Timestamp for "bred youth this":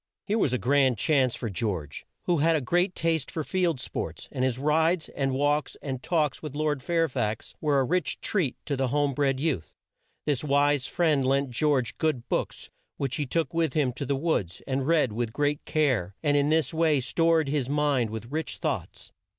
9.13-10.43